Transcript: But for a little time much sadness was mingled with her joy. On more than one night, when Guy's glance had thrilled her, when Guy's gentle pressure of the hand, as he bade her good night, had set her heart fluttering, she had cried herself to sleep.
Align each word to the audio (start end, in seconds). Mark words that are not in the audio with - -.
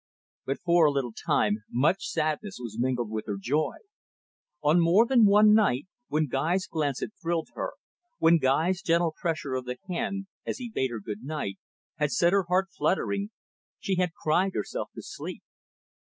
But 0.47 0.57
for 0.59 0.87
a 0.87 0.91
little 0.91 1.13
time 1.13 1.57
much 1.69 2.07
sadness 2.07 2.57
was 2.59 2.79
mingled 2.79 3.11
with 3.11 3.27
her 3.27 3.37
joy. 3.39 3.75
On 4.63 4.79
more 4.79 5.05
than 5.05 5.27
one 5.27 5.53
night, 5.53 5.85
when 6.07 6.25
Guy's 6.25 6.65
glance 6.65 7.01
had 7.01 7.11
thrilled 7.21 7.49
her, 7.53 7.73
when 8.17 8.39
Guy's 8.39 8.81
gentle 8.81 9.13
pressure 9.15 9.53
of 9.53 9.65
the 9.65 9.77
hand, 9.87 10.25
as 10.43 10.57
he 10.57 10.71
bade 10.73 10.89
her 10.89 10.99
good 10.99 11.21
night, 11.21 11.59
had 11.97 12.11
set 12.11 12.33
her 12.33 12.45
heart 12.47 12.69
fluttering, 12.75 13.29
she 13.79 13.97
had 13.97 14.15
cried 14.15 14.55
herself 14.55 14.89
to 14.95 15.03
sleep. 15.03 15.43